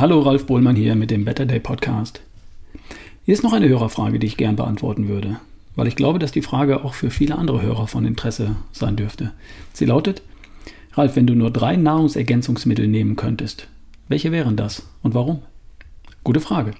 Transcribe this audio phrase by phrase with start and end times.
[0.00, 2.22] Hallo, Ralf Bohlmann hier mit dem Better Day Podcast.
[3.26, 5.40] Hier ist noch eine Hörerfrage, die ich gern beantworten würde,
[5.76, 9.32] weil ich glaube, dass die Frage auch für viele andere Hörer von Interesse sein dürfte.
[9.74, 10.22] Sie lautet,
[10.94, 13.68] Ralf, wenn du nur drei Nahrungsergänzungsmittel nehmen könntest,
[14.08, 15.42] welche wären das und warum?
[16.24, 16.70] Gute Frage.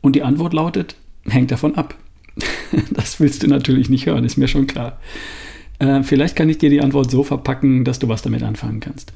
[0.00, 0.96] Und die Antwort lautet,
[1.28, 1.94] hängt davon ab.
[2.90, 4.98] Das willst du natürlich nicht hören, ist mir schon klar.
[5.78, 9.12] Äh, vielleicht kann ich dir die Antwort so verpacken, dass du was damit anfangen kannst.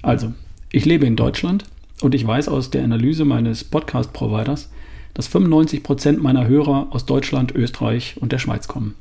[0.00, 0.32] Also,
[0.70, 1.64] ich lebe in Deutschland
[2.02, 4.70] und ich weiß aus der Analyse meines Podcast-Providers,
[5.14, 8.94] dass 95% meiner Hörer aus Deutschland, Österreich und der Schweiz kommen.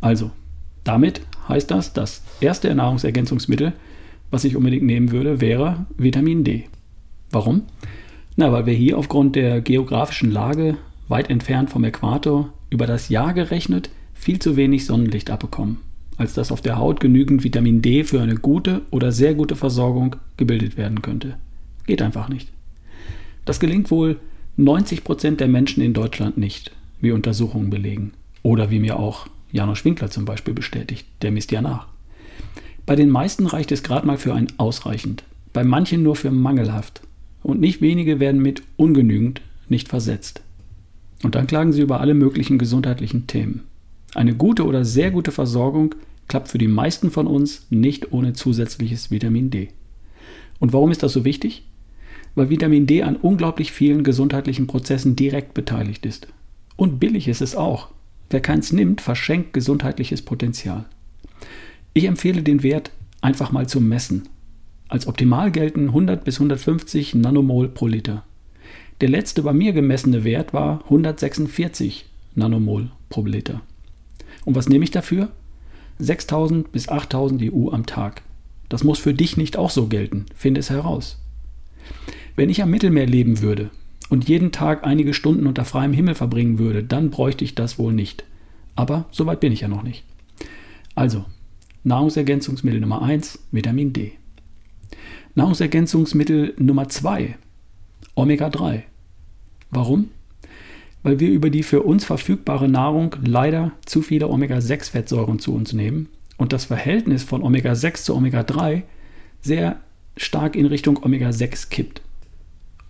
[0.00, 0.30] Also,
[0.84, 3.72] damit heißt das, das erste Nahrungsergänzungsmittel,
[4.30, 6.66] was ich unbedingt nehmen würde, wäre Vitamin D.
[7.30, 7.62] Warum?
[8.36, 10.76] Na, weil wir hier aufgrund der geografischen Lage
[11.08, 15.78] weit entfernt vom Äquator über das Jahr gerechnet viel zu wenig Sonnenlicht abbekommen,
[16.16, 20.16] als dass auf der Haut genügend Vitamin D für eine gute oder sehr gute Versorgung
[20.36, 21.36] gebildet werden könnte.
[21.86, 22.48] Geht einfach nicht.
[23.44, 24.20] Das gelingt wohl
[24.56, 28.12] 90 Prozent der Menschen in Deutschland nicht, wie Untersuchungen belegen.
[28.42, 31.88] Oder wie mir auch Janusz Winkler zum Beispiel bestätigt, der misst ja nach.
[32.86, 37.02] Bei den meisten reicht es gerade mal für ein ausreichend, bei manchen nur für mangelhaft.
[37.42, 40.42] Und nicht wenige werden mit ungenügend nicht versetzt.
[41.22, 43.62] Und dann klagen sie über alle möglichen gesundheitlichen Themen.
[44.14, 45.94] Eine gute oder sehr gute Versorgung
[46.28, 49.68] klappt für die meisten von uns nicht ohne zusätzliches Vitamin D.
[50.58, 51.64] Und warum ist das so wichtig?
[52.34, 56.28] Weil Vitamin D an unglaublich vielen gesundheitlichen Prozessen direkt beteiligt ist.
[56.76, 57.88] Und billig ist es auch.
[58.30, 60.84] Wer keins nimmt, verschenkt gesundheitliches Potenzial.
[61.92, 64.28] Ich empfehle den Wert einfach mal zu messen.
[64.88, 68.24] Als optimal gelten 100 bis 150 Nanomol pro Liter.
[69.00, 73.62] Der letzte bei mir gemessene Wert war 146 Nanomol pro Liter.
[74.44, 75.30] Und was nehme ich dafür?
[75.98, 78.22] 6000 bis 8000 EU am Tag.
[78.68, 80.26] Das muss für dich nicht auch so gelten.
[80.34, 81.18] Finde es heraus.
[82.40, 83.68] Wenn ich am Mittelmeer leben würde
[84.08, 87.92] und jeden Tag einige Stunden unter freiem Himmel verbringen würde, dann bräuchte ich das wohl
[87.92, 88.24] nicht.
[88.74, 90.04] Aber so weit bin ich ja noch nicht.
[90.94, 91.26] Also,
[91.84, 94.12] Nahrungsergänzungsmittel Nummer 1, Vitamin D.
[95.34, 97.36] Nahrungsergänzungsmittel Nummer 2,
[98.14, 98.84] Omega-3.
[99.70, 100.08] Warum?
[101.02, 106.08] Weil wir über die für uns verfügbare Nahrung leider zu viele Omega-6-Fettsäuren zu uns nehmen
[106.38, 108.84] und das Verhältnis von Omega-6 zu Omega-3
[109.42, 109.78] sehr
[110.16, 112.00] stark in Richtung Omega-6 kippt.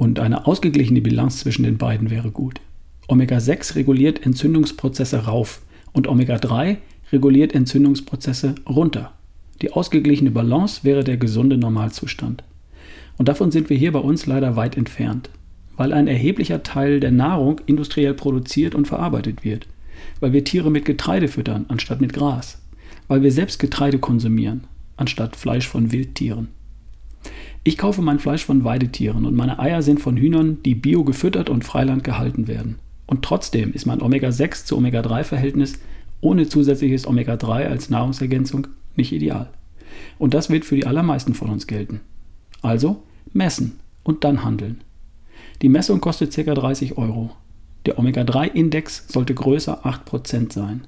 [0.01, 2.63] Und eine ausgeglichene Bilanz zwischen den beiden wäre gut.
[3.09, 5.61] Omega-6 reguliert Entzündungsprozesse rauf
[5.93, 6.79] und Omega-3
[7.13, 9.13] reguliert Entzündungsprozesse runter.
[9.61, 12.45] Die ausgeglichene Balance wäre der gesunde Normalzustand.
[13.19, 15.29] Und davon sind wir hier bei uns leider weit entfernt,
[15.77, 19.67] weil ein erheblicher Teil der Nahrung industriell produziert und verarbeitet wird,
[20.21, 22.57] weil wir Tiere mit Getreide füttern anstatt mit Gras,
[23.07, 24.63] weil wir selbst Getreide konsumieren
[24.97, 26.49] anstatt Fleisch von Wildtieren.
[27.63, 31.51] Ich kaufe mein Fleisch von Weidetieren und meine Eier sind von Hühnern, die bio gefüttert
[31.51, 32.79] und Freiland gehalten werden.
[33.07, 35.79] Und trotzdem ist mein Omega-6 zu Omega-3-Verhältnis
[36.23, 39.51] ohne zusätzliches Omega-3 als Nahrungsergänzung nicht ideal.
[40.19, 42.01] Und das wird für die allermeisten von uns gelten.
[42.63, 44.81] Also messen und dann handeln.
[45.61, 46.55] Die Messung kostet ca.
[46.55, 47.31] 30 Euro.
[47.85, 50.87] Der Omega-3-Index sollte größer 8% sein.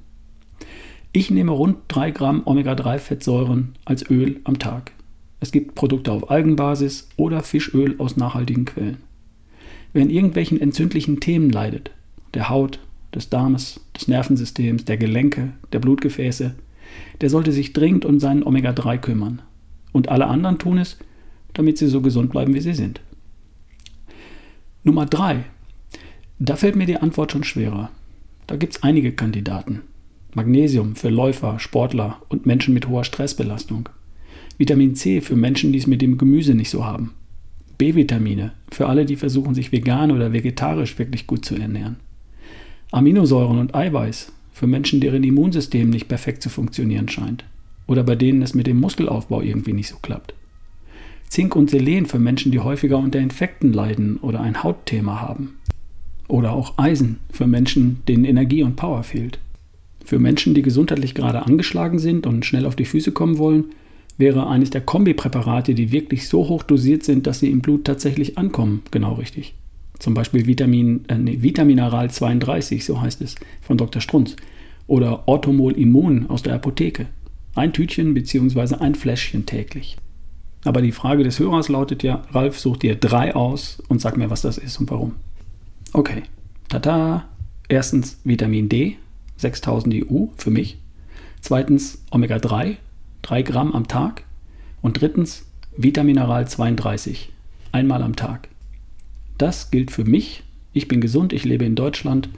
[1.12, 4.92] Ich nehme rund 3 Gramm Omega-3-Fettsäuren als Öl am Tag.
[5.42, 8.98] Es gibt Produkte auf Algenbasis oder Fischöl aus nachhaltigen Quellen.
[9.92, 11.90] Wer an irgendwelchen entzündlichen Themen leidet,
[12.32, 12.78] der Haut,
[13.12, 16.54] des Darmes, des Nervensystems, der Gelenke, der Blutgefäße,
[17.20, 19.42] der sollte sich dringend um seinen Omega-3 kümmern.
[19.90, 20.96] Und alle anderen tun es,
[21.54, 23.00] damit sie so gesund bleiben, wie sie sind.
[24.84, 25.44] Nummer 3.
[26.38, 27.90] Da fällt mir die Antwort schon schwerer.
[28.46, 29.80] Da gibt es einige Kandidaten.
[30.34, 33.88] Magnesium für Läufer, Sportler und Menschen mit hoher Stressbelastung.
[34.62, 37.14] Vitamin C für Menschen, die es mit dem Gemüse nicht so haben.
[37.78, 41.96] B-Vitamine für alle, die versuchen, sich vegan oder vegetarisch wirklich gut zu ernähren.
[42.92, 47.44] Aminosäuren und Eiweiß für Menschen, deren Immunsystem nicht perfekt zu funktionieren scheint
[47.88, 50.32] oder bei denen es mit dem Muskelaufbau irgendwie nicht so klappt.
[51.28, 55.58] Zink und Selen für Menschen, die häufiger unter Infekten leiden oder ein Hautthema haben.
[56.28, 59.40] Oder auch Eisen für Menschen, denen Energie und Power fehlt.
[60.04, 63.64] Für Menschen, die gesundheitlich gerade angeschlagen sind und schnell auf die Füße kommen wollen,
[64.22, 68.38] wäre eines der Kombipräparate, die wirklich so hoch dosiert sind, dass sie im Blut tatsächlich
[68.38, 69.54] ankommen, genau richtig.
[69.98, 74.00] Zum Beispiel Vitamin, äh, nee, Vitamineral 32, so heißt es, von Dr.
[74.00, 74.36] Strunz.
[74.86, 77.06] Oder Orthomol Immun aus der Apotheke.
[77.56, 78.76] Ein Tütchen bzw.
[78.76, 79.96] ein Fläschchen täglich.
[80.64, 84.30] Aber die Frage des Hörers lautet ja, Ralf, such dir drei aus und sag mir,
[84.30, 85.14] was das ist und warum.
[85.92, 86.22] Okay,
[86.68, 87.24] tata.
[87.68, 88.98] Erstens Vitamin D,
[89.38, 90.78] 6000 EU für mich.
[91.40, 92.76] Zweitens Omega 3,
[93.22, 94.24] 3 Gramm am Tag.
[94.80, 95.46] Und drittens
[95.76, 97.32] Vitamineral 32,
[97.72, 98.48] einmal am Tag.
[99.38, 100.44] das gilt für mich.
[100.72, 102.28] Ich bin gesund, ich lebe in Deutschland.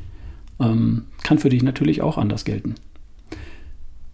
[0.60, 2.76] Ähm, kann für dich natürlich auch anders gelten.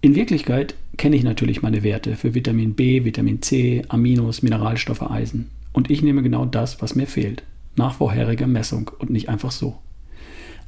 [0.00, 5.50] In Wirklichkeit kenne ich natürlich meine Werte für Vitamin B, Vitamin C, Aminos, Mineralstoffe, Eisen.
[5.72, 7.42] Und ich nehme genau das, was mir fehlt.
[7.76, 9.78] Nach vorheriger Messung und nicht einfach so.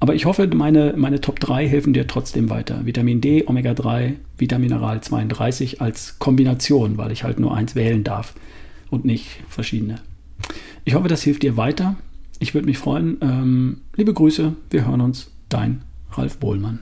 [0.02, 2.84] Aber ich hoffe, meine, meine Top 3 helfen dir trotzdem weiter.
[2.84, 8.34] Vitamin D, Omega 3, Vitamineral 32 als Kombination, weil ich halt nur eins wählen darf
[8.90, 10.00] und nicht verschiedene.
[10.84, 11.94] Ich hoffe, das hilft dir weiter.
[12.40, 13.19] Ich würde mich freuen.
[13.20, 15.31] Ähm, liebe Grüße, wir hören uns.
[15.49, 16.81] Dein Ralf Bohlmann.